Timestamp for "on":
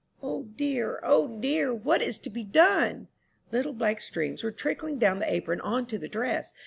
5.61-5.85